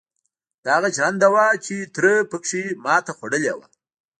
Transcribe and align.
دا 0.63 0.71
هغه 0.77 0.89
ژرنده 0.95 1.27
وه 1.33 1.45
چې 1.65 1.75
تره 1.95 2.13
پکې 2.31 2.63
ماتې 2.83 3.11
خوړلې 3.17 3.53
وه. 3.57 3.65